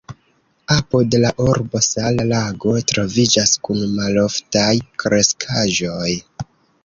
Apud 0.75 1.17
la 1.23 1.29
urbo 1.49 1.81
sala 1.87 2.23
lago 2.31 2.73
troviĝas 2.91 3.53
kun 3.67 3.83
maloftaj 3.99 4.71
kreskaĵoj. 5.03 6.11